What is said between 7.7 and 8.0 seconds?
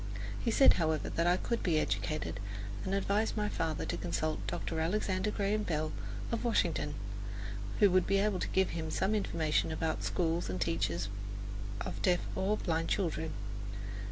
who